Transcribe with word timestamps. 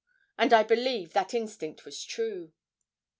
And 0.35 0.51
I 0.51 0.63
believe 0.63 1.13
that 1.13 1.31
instinct 1.35 1.85
was 1.85 2.03
true. 2.03 2.53